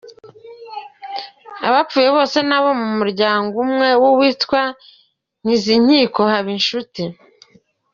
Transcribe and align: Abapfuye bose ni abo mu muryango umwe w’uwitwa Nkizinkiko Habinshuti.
Abapfuye 1.67 2.09
bose 2.15 2.37
ni 2.47 2.53
abo 2.57 2.71
mu 2.81 2.87
muryango 2.97 3.53
umwe 3.65 3.89
w’uwitwa 4.01 4.61
Nkizinkiko 5.43 6.19
Habinshuti. 6.31 7.03